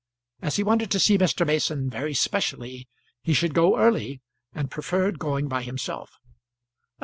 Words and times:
As 0.41 0.55
he 0.55 0.63
wanted 0.63 0.89
to 0.89 0.99
see 0.99 1.15
Mr. 1.19 1.45
Mason 1.45 1.87
very 1.87 2.15
specially, 2.15 2.89
he 3.21 3.35
should 3.35 3.53
go 3.53 3.77
early, 3.77 4.19
and 4.51 4.71
preferred 4.71 5.19
going 5.19 5.47
by 5.47 5.61
himself. 5.61 6.17